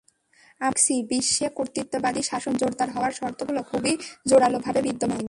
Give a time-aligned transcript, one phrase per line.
[0.61, 3.93] আমরা দেখছি বিশ্বে কর্তৃত্ববাদী শাসন জোরদার হওয়ার শর্তগুলো খুবই
[4.27, 5.19] জোরালোভাবে বিদ্যমান।